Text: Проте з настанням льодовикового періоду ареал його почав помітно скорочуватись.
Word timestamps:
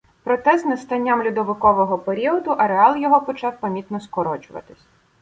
Проте 0.23 0.57
з 0.57 0.65
настанням 0.65 1.25
льодовикового 1.27 1.97
періоду 1.97 2.49
ареал 2.51 2.97
його 2.97 3.21
почав 3.21 3.59
помітно 3.59 3.99
скорочуватись. 3.99 4.87